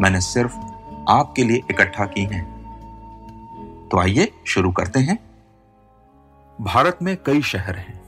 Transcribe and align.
मैंने 0.00 0.20
सिर्फ़ 0.20 0.56
आपके 1.08 1.44
लिए 1.44 1.62
इकट्ठा 1.70 2.04
की 2.06 2.24
हैं। 2.24 2.44
तो 3.88 3.98
आइए 3.98 4.30
शुरू 4.46 4.70
करते 4.72 5.00
हैं। 5.00 5.18
भारत 6.58 6.98
में 7.02 7.16
कई 7.16 7.42
शहर 7.42 7.76
हैं, 7.76 8.00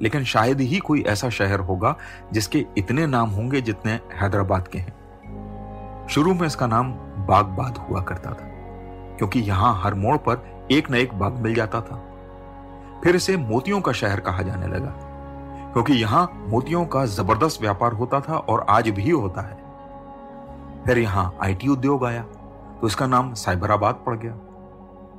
लेकिन 0.00 0.24
शायद 0.24 0.60
ही 0.60 0.78
कोई 0.78 1.02
ऐसा 1.02 1.28
शहर 1.30 1.60
होगा 1.60 1.94
जिसके 2.32 2.64
इतने 2.78 3.06
नाम 3.06 3.30
होंगे 3.30 3.60
जितने 3.60 3.92
हैदराबाद 4.14 4.68
के 4.68 4.78
हैं। 4.78 6.06
शुरू 6.08 6.34
में 6.34 6.46
इसका 6.46 6.66
नाम 6.66 6.92
बागबाद 7.26 7.78
हुआ 7.80 8.00
करता 8.02 8.30
था, 8.30 8.48
क्योंकि 9.18 9.40
यहाँ 9.40 9.80
हर 9.82 9.94
मोड़ 9.94 10.16
पर 10.18 10.68
एक 10.70 10.90
न 10.90 10.94
एक 10.94 11.14
बाग 11.14 11.38
मिल 11.38 11.54
जाता 11.54 11.80
था। 11.80 12.02
फिर 13.04 13.16
इसे 13.16 13.36
मोतियों 13.38 13.80
का 13.80 13.92
शहर 13.92 14.20
कहा 14.20 14.42
जाने 14.42 14.66
लगा, 14.66 14.94
क्योंकि 15.72 15.92
यहाँ 15.92 16.30
मोतियों 16.48 16.84
का 16.86 17.04
ज़बरदस्त 17.08 17.60
व्यापार 17.60 17.92
होता 17.92 18.20
था 18.20 18.36
और 18.38 18.66
आज 18.68 18.88
भी 18.90 19.10
होता 19.10 19.42
है। 19.42 19.61
फिर 20.86 20.98
यहाँ 20.98 21.38
आईटी 21.42 21.68
उद्योग 21.68 22.04
आया 22.04 22.22
तो 22.80 22.86
इसका 22.86 23.06
नाम 23.06 23.32
साइबराबाद 23.34 24.02
पड़ 24.06 24.16
गया। 24.16 24.34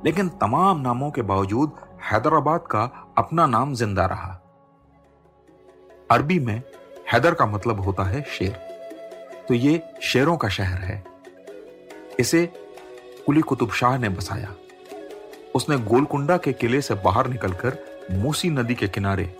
लेकिन 0.04 0.28
तमाम 0.40 0.80
नामों 0.80 1.10
के 1.10 1.22
बावजूद 1.22 1.72
हैदराबाद 2.02 2.66
का 2.70 2.82
अपना 3.18 3.46
नाम 3.46 3.74
ज़िंदा 3.74 4.06
रहा। 4.06 4.32
अरबी 6.10 6.38
में 6.38 6.62
हैदर 7.12 7.34
का 7.34 7.46
मतलब 7.46 7.80
होता 7.80 8.04
है 8.04 8.22
शेर। 8.30 8.52
तो 9.48 9.54
ये 9.54 9.82
शेरों 10.02 10.36
का 10.36 10.48
शहर 10.48 10.78
है। 10.80 11.02
इसे 12.20 12.44
कुली 13.26 13.40
कुतुब 13.40 13.70
शाह 13.70 13.96
ने 13.98 14.08
बसाया। 14.08 14.54
उसने 15.54 15.76
गोलकुंडा 15.80 16.36
के 16.36 16.52
किले 16.52 16.80
से 16.80 16.94
बाहर 16.94 17.28
निकलकर 17.28 17.78
मूसी 18.12 18.50
नदी 18.50 18.74
के 18.74 18.88
किनारे 18.88 19.34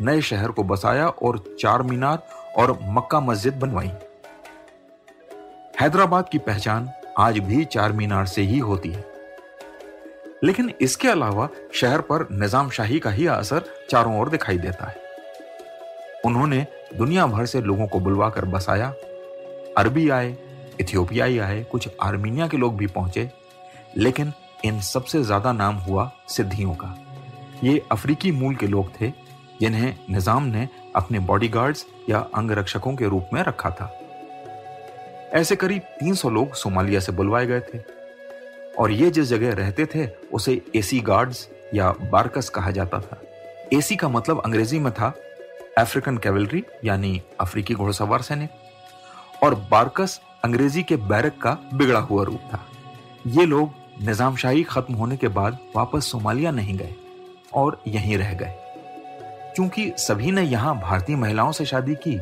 नए 0.00 0.20
शहर 0.22 0.50
को 0.50 0.62
बसाया 0.64 1.06
और 1.08 1.42
चार 1.60 1.82
मीनार 1.82 2.26
और 2.58 2.78
मक्का 2.82 3.20
मस्जिद 3.20 3.54
बनवाई। 3.54 3.90
हैदराबाद 5.80 6.28
की 6.28 6.38
पहचान 6.38 6.88
आज 7.18 7.38
भी 7.38 7.64
चार 7.64 7.92
मीनार 7.92 8.26
से 8.26 8.42
ही 8.42 8.58
होती 8.58 8.88
है। 8.88 9.04
लेकिन 10.44 10.72
इसके 10.80 11.08
अलावा 11.08 11.48
शहर 11.74 12.00
पर 12.00 12.26
निज़ाम 12.32 12.70
शाही 12.70 12.98
का 12.98 13.10
ही 13.10 13.26
असर 13.26 13.64
चारों 13.90 14.20
ओर 14.20 14.28
दिखाई 14.28 14.58
देता 14.58 14.86
है। 14.86 14.96
उन्होंने 16.24 16.66
दुनिया 16.96 17.26
भर 17.26 17.46
से 17.46 17.60
लोगों 17.60 17.86
को 17.86 18.00
बुलवा 18.00 18.28
कर 18.28 18.44
बसाया। 18.44 18.88
अरबी 19.78 20.08
आए, 20.08 20.36
इथियोपियाई 20.80 21.38
आए, 21.38 21.62
कुछ 21.62 21.88
आर्मीनिया 22.02 22.48
के 22.48 22.56
लोग 22.56 22.76
भी 22.76 22.86
पहुँचे। 22.86 23.30
लेकिन 23.96 24.32
इन 24.64 24.80
सबसे 24.80 25.22
ज़्यादा 25.22 25.52
नाम 25.52 25.74
हुआ 25.74 26.10
सिद्धियों 26.28 26.74
का। 26.74 26.96
ये 27.64 27.82
अफ्रीकी 27.92 28.32
मूल 28.32 28.54
के 28.54 28.66
लोग 28.66 28.90
थे, 29.00 29.12
जिन्हें 29.60 29.94
निज़ाम 30.10 30.42
ने 30.42 30.68
अपने 30.96 31.18
बॉडीगार्ड्स 31.18 31.86
या 32.10 32.26
अंगरक्षकों 32.34 32.96
के 32.96 33.08
रूप 33.08 33.30
में 33.32 33.42
रखा 33.42 33.70
था। 33.70 33.92
ऐसे 35.32 35.56
करीब 35.56 35.82
300 35.82 36.30
लोग 36.30 36.54
सोमालिया 36.54 37.00
से 37.00 37.12
बुलवाए 37.12 37.46
गए 37.46 37.60
थे। 37.60 37.78
और 38.78 38.90
ये 38.90 39.10
जिस 39.10 39.28
जगह 39.28 39.54
रहते 39.54 39.86
थे, 39.86 40.08
उसे 40.32 40.62
एसी 40.76 41.00
गार्ड्स 41.00 41.48
या 41.74 41.92
बारकस 41.92 42.48
कहा 42.48 42.70
जाता 42.70 43.00
था। 43.00 43.22
एसी 43.72 43.96
का 43.96 44.08
मतलब 44.08 44.42
अंग्रेज़ी 44.44 44.78
में 44.78 44.92
था 44.92 45.14
अफ्रीकन 45.78 46.18
कैवलरी, 46.18 46.64
यानी 46.84 47.22
अफ्रीकी 47.40 47.74
घुड़सवार 47.74 48.22
सैनिक। 48.22 48.50
और 49.44 49.54
बारकस 49.54 50.20
अंग्रेज़ी 50.44 50.82
के 50.82 50.96
बैरक 50.96 51.38
का 51.42 51.58
बिगड़ा 51.74 52.00
हुआ 52.00 52.24
रूप 52.24 52.40
था। 52.52 52.66
ये 53.26 53.46
लोग 53.46 53.70
निजामशाही 54.02 54.62
खत्म 54.62 54.94
होने 54.94 55.16
के 55.16 55.28
बाद 55.28 55.58
वापस 55.76 56.06
सोमालिया 56.06 56.50
नहीं 56.50 56.78
गए 56.78 56.94
और 57.54 57.82
यहीं 57.86 58.18
रह 58.18 58.32
गए। 58.32 58.54
क्योंकि 59.54 59.92
सभी 59.96 60.30
ने 60.30 60.42
यहाँ 60.42 60.80
भारतीय 60.80 61.16
महिलाओं 61.16 61.52
से 61.52 61.64
शादी 61.64 61.94
की, 61.94 62.20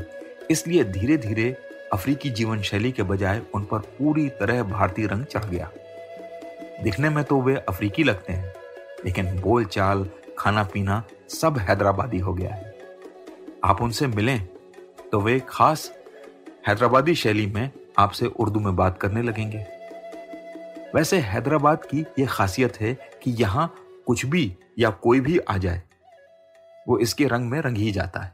इसलिए 0.50 0.84
धीरे 0.84 1.16
धीरे 1.16 1.56
अफ्रीकी 1.94 2.30
जीवन 2.30 2.62
शैली 2.62 2.90
के 2.92 3.02
बजाय 3.02 3.40
उन 3.54 3.64
पर 3.64 3.78
पूरी 3.98 4.28
तरह 4.30 4.62
भारतीय 4.62 5.06
रंग 5.06 5.24
चढ़ 5.24 5.44
गया। 5.44 5.70
दिखने 6.82 7.10
में 7.10 7.22
तो 7.24 7.40
वे 7.40 7.54
अफ्रीकी 7.58 8.04
लगते 8.04 8.32
हैं, 8.32 8.52
लेकिन 9.04 9.40
बोल 9.40 9.64
चाल 9.66 10.08
खाना 10.38 10.62
पीना 10.64 11.02
सब 11.30 11.58
हैदराबादी 11.58 12.18
हो 12.18 12.34
गया 12.34 12.54
है। 12.54 12.72
आप 13.64 13.82
उनसे 13.82 14.06
मिलें 14.06 14.46
तो 15.12 15.20
वे 15.20 15.40
खास 15.48 15.90
हैदराबादी 16.68 17.14
शैली 17.14 17.46
में 17.46 17.70
आपसे 17.98 18.26
उर्दू 18.26 18.60
में 18.60 18.74
बात 18.76 18.98
करने 18.98 19.22
लगेंगे। 19.22 19.64
वैसे 20.94 21.18
हैदराबाद 21.22 21.84
की 21.84 22.04
यह 22.18 22.26
खासियत 22.26 22.80
है 22.80 22.94
कि 23.22 23.30
यहाँ 23.32 23.74
कुछ 24.06 24.24
भी 24.26 24.56
या 24.78 24.90
कोई 24.90 25.20
भी 25.20 25.38
आ 25.38 25.56
जाए, 25.56 25.82
वो 26.86 26.98
इसके 26.98 27.26
रंग 27.26 27.50
में 27.50 27.60
रंग 27.60 27.76
ही 27.76 27.90
जाता 27.92 28.20
है। 28.20 28.32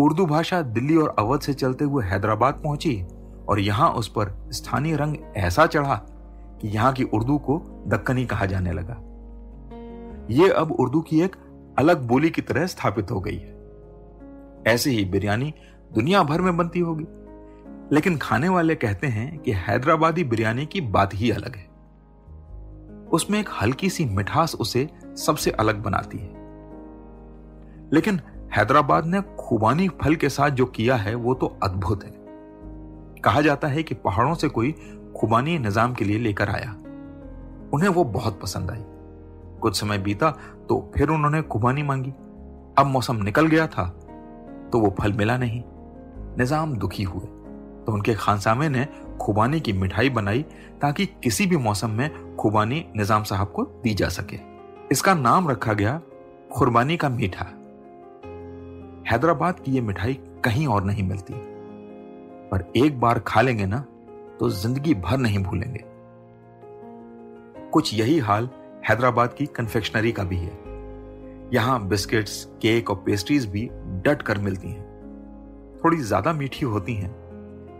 उर्दू 0.00 0.26
भाषा 0.26 0.62
दिल्ली 0.62 0.96
और 0.96 1.16
अवध 1.18 1.40
से 1.40 1.54
चलते 1.54 1.84
हुए 1.84 2.04
हैदराबाद 2.04 2.54
पहुँची 2.54 3.02
और 3.48 3.60
यहाँ 3.60 3.90
उस 3.90 4.08
पर 4.08 4.48
स्थानीय 4.52 4.96
रंग 4.96 5.16
ऐसा 5.36 5.66
चढ़ा 5.66 5.94
कि 6.60 6.68
यहाँ 6.68 6.92
की 6.92 7.02
उर्दू 7.02 7.38
को 7.38 7.84
दक्कनी 7.86 8.26
कहा 8.26 8.46
जाने 8.46 8.72
लगा। 8.72 8.96
यह 10.30 10.54
अब 10.58 10.72
उर्दू 10.72 11.00
की 11.00 11.20
एक 11.20 11.36
अलग 11.78 12.06
बोली 12.06 12.30
की 12.30 12.42
तरह 12.42 12.66
स्थापित 12.66 13.10
हो 13.10 13.20
गई 13.20 13.36
है। 13.36 13.58
ऐसे 14.66 14.90
ही 14.90 15.04
बिरयानी 15.04 15.54
दुनिया 15.94 16.22
भर 16.22 16.40
में 16.40 16.56
बनती 16.56 16.80
होगी। 16.80 17.04
लेकिन 17.94 18.18
खाने 18.18 18.48
वाले 18.48 18.74
कहते 18.74 19.06
हैं 19.06 19.38
कि 19.38 19.52
हैदराबादी 19.52 20.24
बिरयानी 20.24 20.66
की 20.66 20.80
बात 20.80 21.10
ही 21.14 21.30
अलग 21.30 21.56
है। 21.56 21.68
उसमें 23.12 23.40
एक 23.40 23.48
हल्की 23.62 23.90
सी 23.90 24.04
मिठास 24.04 24.54
उसे 24.54 24.88
सबसे 25.04 25.50
अलग 25.50 25.82
बनाती 25.82 26.18
है। 26.18 26.30
लेकिन 27.92 28.20
हैदराबाद 28.56 29.06
ने 29.06 29.20
खुबानी 29.38 29.88
फल 30.02 30.14
के 30.14 30.28
साथ 30.28 30.50
जो 30.50 30.66
किया 30.66 30.96
है, 30.96 31.14
वो 31.14 31.34
तो 31.34 31.46
अद्भुत 31.62 32.04
है। 32.04 32.10
कहा 33.24 33.40
जाता 33.40 33.68
है 33.68 33.82
कि 33.82 33.94
पहाड़ों 33.96 34.34
से 34.34 34.48
कोई 34.48 34.74
खुबानी 35.16 35.58
निज़ाम 35.58 35.94
के 35.94 36.04
लिए 36.04 36.18
लेकर 36.18 36.50
आया। 36.50 36.70
उन्हें 37.72 37.88
वो 37.88 38.04
बहुत 38.06 38.40
पसंद 38.40 38.70
आई। 38.70 38.82
कुछ 39.60 39.80
समय 39.80 39.98
बीता 39.98 40.30
तो 40.68 40.90
फिर 40.94 41.08
उन्होंने 41.08 41.42
खुबानी 41.44 41.82
मांगी। 41.82 42.10
अब 42.78 42.86
मौसम 42.86 43.22
निकल 43.24 43.46
गया 43.46 43.66
था 43.66 43.86
तो 44.72 44.80
वो 44.80 44.94
फल 45.00 45.12
मिला 45.12 45.36
नहीं। 45.38 45.62
निज़ाम 46.38 46.76
दुखी 46.76 47.02
हुए 47.02 47.26
तो 47.84 47.92
उनके 47.92 48.14
खानसामे 48.14 48.68
ने 48.68 48.86
खुबानी 49.20 49.60
की 49.60 49.72
मिठाई 49.72 50.10
बनाई 50.10 50.42
ताकि 50.80 51.06
किसी 51.22 51.46
भी 51.46 51.56
मौसम 51.58 51.90
में 51.90 52.36
खुबानी 52.36 52.84
निज़ाम 52.96 53.22
साहब 53.22 53.52
को 53.52 53.62
दी 53.82 53.94
जा 53.94 54.08
सके। 54.10 54.38
इसका 54.92 55.14
नाम 55.14 55.48
रखा 55.50 55.72
गया 55.72 56.00
खुरबानी 56.52 56.96
का 56.96 57.08
मीठा। 57.08 57.46
हैदराबाद 59.10 59.60
की 59.60 59.72
यह 59.72 59.82
मिठाई 59.82 60.14
कहीं 60.44 60.66
और 60.66 60.84
नहीं 60.84 61.02
मिलती। 61.02 61.34
पर 62.50 62.64
एक 62.76 62.98
बार 63.00 63.18
खा 63.18 63.40
लेंगे 63.40 63.66
ना 63.66 63.78
तो 64.40 64.48
ज़िंदगी 64.50 64.94
भर 64.96 65.18
नहीं 65.18 65.38
भूलेंगे। 65.38 65.84
कुछ 67.72 67.94
यही 67.94 68.18
हाल 68.18 68.48
हैदराबाद 68.88 69.34
की 69.34 69.46
कन्फेक्शनरी 69.46 70.12
का 70.12 70.24
भी 70.24 70.36
है। 70.36 70.52
यहाँ 71.52 71.80
बिस्किट्स, 71.88 72.44
केक 72.62 72.90
और 72.90 72.96
पेस्ट्रीज 72.96 73.46
भी 73.46 73.68
डट 74.04 74.22
कर 74.22 74.38
मिलती 74.38 74.68
हैं। 74.68 74.86
थोड़ी 75.84 75.96
ज़्यादा 75.96 76.32
मीठी 76.32 76.66
होती 76.66 76.94
हैं, 76.94 77.10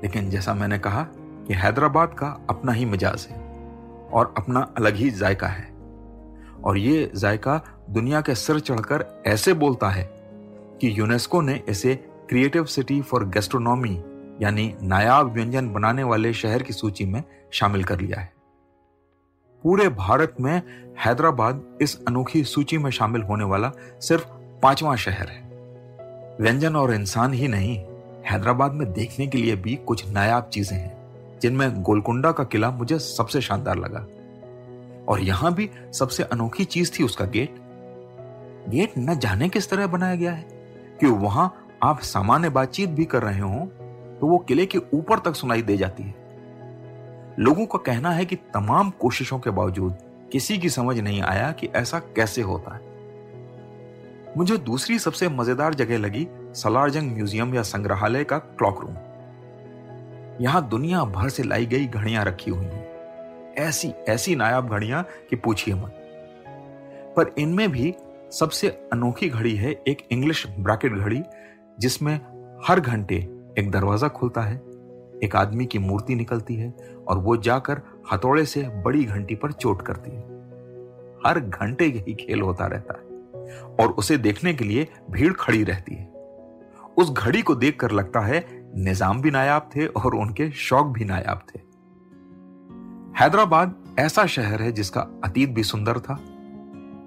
लेकिन 0.03 0.31
जैसा 0.31 0.55
मैंने 0.55 0.79
कहा 0.79 1.03
कि 1.49 1.55
हैदराबाद 1.55 2.15
का 2.15 2.37
अपना 2.51 2.73
ही 2.73 2.85
मिजाज 2.85 3.27
है 3.31 3.39
और 4.13 4.35
अपना 4.39 4.61
अलग 4.79 4.95
ही 4.95 5.11
जायका 5.13 5.47
है। 5.49 5.73
और 6.65 6.79
ये 6.79 7.11
जायका 7.15 7.61
दुनिया 7.91 8.21
के 8.21 8.35
सिर 8.35 8.61
चढ़कर 8.61 9.05
ऐसे 9.27 9.53
बोलता 9.55 9.89
है 9.89 10.18
कि 10.81 10.99
यूनेस्को 10.99 11.41
ने 11.41 11.63
इसे 11.69 11.95
क्रिएटिव 12.29 12.65
सिटी 12.65 13.01
फॉर 13.01 13.25
गेस्ट्रोनॉमी, 13.25 14.03
यानी 14.43 14.75
नायाब 14.83 15.33
व्यंजन 15.33 15.73
बनाने 15.73 16.03
वाले 16.03 16.33
शहर 16.33 16.63
की 16.63 16.73
सूची 16.73 17.05
में 17.05 17.25
शामिल 17.53 17.85
कर 17.85 18.01
लिया 18.01 18.21
है। 18.21 18.33
पूरे 19.63 19.89
भारत 19.89 20.35
में 20.41 20.63
हैदराबाद 20.99 21.79
इस 21.83 22.05
अनोखी 22.09 22.45
सूची 22.45 22.79
में 22.79 22.91
शामिल 22.91 23.23
होने 23.23 23.45
वाला 23.45 23.73
सिर्फ़ 24.01 24.27
पांचवा 24.63 24.97
शहर 24.97 25.29
है। 25.29 25.49
व्यंजन 26.41 26.77
और 26.77 26.95
इंसान 26.95 27.33
ही 27.33 27.49
नहीं, 27.49 27.79
हैदराबाद 28.27 28.73
में 28.73 28.93
देखने 28.93 29.27
के 29.27 29.39
लिए 29.39 29.57
भी 29.57 29.75
कुछ 29.75 30.09
नायाब 30.09 30.45
चीज़ें 30.45 30.79
हैं, 30.79 30.99
जिनमें 31.41 31.83
गोलकुंडा 31.83 32.33
का 32.33 32.45
किला 32.45 32.71
मुझे 32.71 32.99
सबसे 32.99 33.41
शानदार 33.41 33.77
लगा। 33.77 34.07
और 35.09 35.21
यहाँ 35.21 35.55
भी 35.55 35.71
सबसे 35.93 36.23
अनोखी 36.23 36.65
चीज़ 36.65 36.93
थी 36.99 37.05
उसका 37.05 37.25
गेट। 37.25 37.55
गेट 38.69 38.93
न 38.99 39.19
जाने 39.19 39.49
किस 39.49 39.71
तरह 39.71 39.87
बनाया 39.87 40.15
गया 40.15 40.33
है। 40.33 40.58
कि 41.01 41.07
वहाँ 41.07 41.53
आप 41.83 42.01
सामान्य 42.01 42.49
बातचीत 42.51 42.89
भी 42.89 43.05
कर 43.05 43.23
रहे 43.23 43.41
हो 43.41 43.67
तो 44.21 44.27
वो 44.27 44.39
किले 44.39 44.67
के 44.67 44.79
ऊपर 44.95 45.19
तक 45.19 45.35
सुनाई 45.35 45.63
दे 45.63 45.77
जाती 45.77 46.03
है। 46.03 46.15
लोगों 47.39 47.67
का 47.67 47.79
कहना 47.87 48.11
है 48.11 48.25
कि 48.25 48.37
तमाम 48.55 48.91
कोशिशों 48.91 49.39
के 49.39 49.51
बावजूद 49.51 49.99
किसी 50.33 50.59
की 50.59 50.69
समझ 50.69 50.99
नहीं 50.99 51.21
आया 51.23 51.51
कि 51.53 51.67
ऐसा 51.77 51.99
कैसे 52.17 52.43
होता 52.43 52.75
है। 52.75 52.87
मुझे 54.37 54.57
दूसरी 54.57 54.99
सबसे 54.99 55.29
मज़ेदार 55.29 55.75
जगह 55.75 55.99
लगी 55.99 56.27
सलारजंग 56.55 57.13
म्यूज़ियम 57.13 57.55
या 57.55 57.63
संग्रहालय 57.63 58.25
का 58.25 58.39
क्लॉक 58.39 58.81
रूम। 58.81 58.97
यहाँ 60.45 60.69
दुनिया 60.69 61.05
भर 61.05 61.29
से 61.29 61.43
लाई 61.43 61.67
गई 61.67 61.87
घड़ियाँ 61.87 62.25
रखी 62.25 62.51
हुई 62.51 62.65
हैं। 62.65 63.55
ऐसी 63.59 63.93
ऐसी 64.09 64.35
नायाब 64.37 64.69
घड़ियाँ 64.69 65.03
कि 65.31 65.37
पूछिए 65.37 65.75
मत। 65.75 65.95
पर 67.17 67.35
इनमें 67.39 67.71
भी 67.73 67.95
सबसे 68.33 68.69
अनोखी 68.93 69.29
घड़ी 69.29 69.55
है 69.57 69.71
एक 69.89 70.07
इंग्लिश 70.13 70.47
ब्रैकेट 70.59 70.93
घड़ी, 70.93 71.23
जिसमें 71.79 72.15
हर 72.69 72.81
घंटे 72.81 73.17
एक 73.59 73.71
दरवाज़ा 73.71 74.09
खुलता 74.09 74.41
है, 74.41 74.57
एक 75.25 75.37
आदमी 75.37 75.67
की 75.67 75.79
मूर्ति 75.79 76.15
निकलती 76.15 76.55
है 76.55 76.71
और 77.09 77.19
वो 77.19 77.37
जाकर 77.37 77.81
हथौड़े 78.13 78.45
से 78.45 78.63
बड़ी 78.85 79.05
घंटी 79.05 79.35
पर 79.35 79.53
चोट 79.53 79.83
करती 79.83 80.11
है। 80.11 80.23
हर 81.27 81.41
घंटे 81.41 81.87
यही 81.87 82.15
खेल 82.15 82.41
होता 82.41 82.67
रहता 82.67 82.99
है 82.99 83.07
और 83.81 83.93
उसे 83.93 84.17
देखने 84.19 84.55
के 84.55 84.65
लिए 84.65 84.87
भीड़ 85.11 85.33
खड़ी 85.33 85.65
रहती 85.65 85.95
है। 85.95 86.07
उस 86.99 87.11
घड़ी 87.11 87.43
को 87.43 87.55
देखकर 87.55 87.91
लगता 87.91 88.21
है 88.21 88.47
निज़ाम 88.77 89.21
भी 89.23 89.31
नायाब 89.31 89.71
थे 89.77 89.87
और 89.87 90.15
उनके 90.15 90.51
शौक 90.51 90.87
भी 90.87 91.05
नायाब 91.05 91.43
थे। 91.49 91.61
हैदराबाद 93.21 93.85
ऐसा 93.99 94.27
शहर 94.27 94.63
है 94.63 94.73
जिसका 94.73 95.01
अतीत 95.25 95.51
भी 95.51 95.63
सुंदर 95.63 95.99
था 95.99 96.15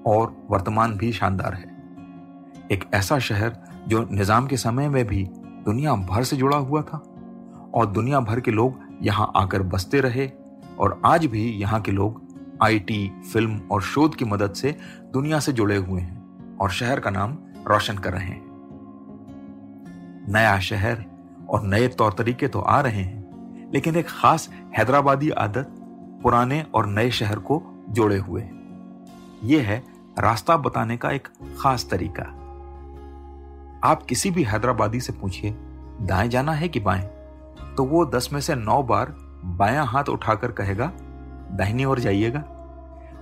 और 0.07 0.35
वर्तमान 0.49 0.95
भी 0.97 1.11
शानदार 1.11 1.53
है। 1.53 1.69
एक 2.71 2.83
ऐसा 2.93 3.19
शहर 3.19 3.57
जो 3.87 4.07
निज़ाम 4.11 4.47
के 4.47 4.57
समय 4.57 4.89
में 4.89 5.05
भी 5.07 5.23
दुनिया 5.65 5.95
भर 6.09 6.23
से 6.23 6.37
जुड़ा 6.37 6.57
हुआ 6.57 6.81
था 6.81 6.97
और 7.75 7.85
दुनिया 7.87 8.19
भर 8.19 8.39
के 8.39 8.51
लोग 8.51 8.79
यहाँ 9.01 9.31
आकर 9.35 9.63
बसते 9.63 9.99
रहे 10.01 10.29
और 10.79 11.01
आज 11.05 11.25
भी 11.25 11.43
यहाँ 11.51 11.81
के 11.81 11.91
लोग 11.91 12.21
आईटी 12.63 13.11
फ़िल्म 13.33 13.59
और 13.71 13.81
शोध 13.81 14.15
की 14.15 14.25
मदद 14.25 14.53
से 14.53 14.75
दुनिया 15.13 15.39
से 15.39 15.53
जुड़े 15.53 15.75
हुए 15.77 16.01
हैं 16.01 16.57
और 16.57 16.71
शहर 16.71 16.99
का 16.99 17.09
नाम 17.09 17.37
रोशन 17.67 17.97
कर 17.97 18.13
रहे 18.13 18.25
हैं। 18.25 18.41
नया 20.29 20.59
शहर 20.59 21.03
और 21.49 21.63
नए 21.63 21.87
तौर 21.89 22.13
तरीके 22.13 22.47
तो 22.47 22.59
आ 22.59 22.79
रहे 22.81 23.01
हैं, 23.01 23.69
लेकिन 23.73 23.95
एक 23.95 24.07
खास 24.09 24.49
हैदराबादी 24.77 25.29
आदत 25.29 25.75
पुराने 26.23 26.61
और 26.73 26.87
नए 26.87 27.09
शहर 27.11 27.39
को 27.41 27.61
जोड़े 27.89 28.17
हुए 28.17 28.41
है। 28.41 28.59
यह 29.43 29.67
है 29.67 29.83
रास्ता 30.19 30.57
बताने 30.57 30.97
का 30.97 31.11
एक 31.11 31.27
खास 31.59 31.87
तरीका। 31.91 32.23
आप 33.83 34.03
किसी 34.03 34.31
भी 34.31 34.43
हैदराबादी 34.43 34.99
से 34.99 35.13
पूछिए, 35.13 35.51
दाएँ 36.01 36.27
जाना 36.29 36.51
है 36.51 36.67
कि 36.67 36.79
बाएँ? 36.79 37.03
तो 37.77 37.83
वो 37.83 38.05
दस 38.05 38.29
में 38.33 38.41
से 38.41 38.55
नौ 38.55 38.83
बार 38.83 39.15
बायां 39.45 39.85
हाथ 39.87 40.03
उठाकर 40.03 40.51
कहेगा, 40.51 40.91
दाहिनी 41.51 41.85
ओर 41.85 41.99
जाइएगा। 41.99 42.39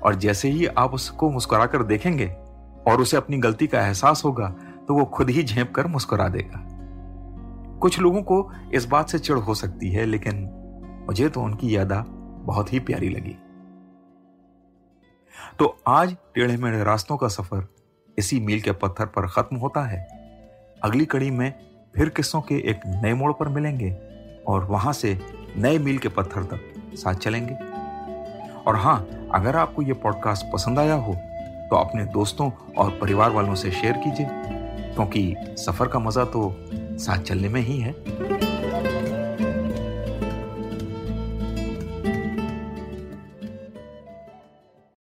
और 0.03 0.15
जैसे 0.15 0.49
ही 0.49 0.65
आप 0.65 0.93
उसको 0.93 1.29
मुस्कुराकर 1.29 1.83
देखेंगे 1.83 2.27
और 2.87 3.01
उसे 3.01 3.17
अपनी 3.17 3.37
गलती 3.37 3.67
का 3.67 3.81
एहसास 3.81 4.25
होगा 4.25 4.47
तो 4.87 4.93
वो 4.93 5.05
खुद 5.05 5.29
ही 5.29 5.43
झेप 5.43 5.73
कर 5.75 5.87
मुस्कुरा 5.87 6.27
देगा। 6.27 6.65
कुछ 7.79 7.99
लोगों 7.99 8.21
को 8.21 8.51
इस 8.73 8.85
बात 8.85 9.09
से 9.09 9.19
चिड़ 9.19 9.37
हो 9.37 9.53
सकती 9.53 9.91
है, 9.91 10.05
लेकिन 10.05 10.49
मुझे 11.07 11.29
तो 11.29 11.41
उनकी 11.41 11.75
यादा 11.75 12.05
बहुत 12.43 12.73
ही 12.73 12.79
प्यारी 12.79 13.09
लगी। 13.09 13.37
तो 15.59 15.75
आज 15.87 16.15
टेढ़े 16.35 16.57
मेढ़े 16.57 16.83
रास्तों 16.83 17.17
का 17.17 17.27
सफ़र 17.27 17.67
इसी 18.17 18.39
मील 18.39 18.61
के 18.61 18.71
पत्थर 18.73 19.05
पर 19.05 19.27
खत्म 19.27 19.57
होता 19.57 19.85
है। 19.87 19.99
अगली 20.77 21.05
कड़ी 21.05 21.29
में 21.31 21.53
फिर 21.95 22.09
किस्सों 22.09 22.41
के 22.41 22.55
एक 22.69 22.81
नए 22.87 23.13
मोड़ 23.13 23.31
पर 23.33 23.47
मिलेंगे 23.49 23.91
और 24.47 24.65
वहाँ 24.65 24.93
से 24.93 25.17
नए 25.57 25.77
मील 25.77 25.97
के 25.97 26.09
पत्थर 26.09 26.43
तक 26.45 26.93
साथ 26.95 27.15
चलेंगे। 27.15 27.53
और 28.61 28.75
हाँ, 28.75 29.29
अगर 29.33 29.55
आपको 29.55 29.81
यह 29.81 29.93
पॉडकास्ट 29.93 30.45
पसंद 30.53 30.79
आया 30.79 30.95
हो 30.95 31.13
तो 31.69 31.75
अपने 31.75 32.05
दोस्तों 32.13 32.49
और 32.77 32.97
परिवार 33.01 33.31
वालों 33.31 33.55
से 33.55 33.71
शेयर 33.71 33.97
कीजिए, 33.97 34.27
क्योंकि 34.93 35.55
सफ़र 35.59 35.87
का 35.87 35.99
मज़ा 35.99 36.25
तो 36.25 36.53
साथ 36.99 37.23
चलने 37.23 37.49
में 37.49 37.61
ही 37.61 37.79
है। 37.79 37.93